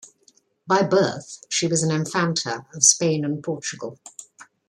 By 0.65 0.81
birth, 0.81 1.43
she 1.47 1.67
was 1.67 1.83
an 1.83 1.91
infanta 1.91 2.65
of 2.73 2.83
Spain 2.83 3.23
and 3.23 3.43
Portugal. 3.43 3.99